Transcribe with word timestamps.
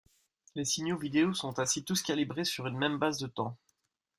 Les 0.55 0.65
signaux 0.65 0.97
vidéo 0.97 1.31
sont 1.35 1.59
ainsi 1.59 1.83
tous 1.83 2.01
calibrés 2.01 2.43
sur 2.43 2.65
une 2.65 2.75
même 2.79 2.97
base 2.97 3.19
de 3.19 3.27
temps. 3.27 3.55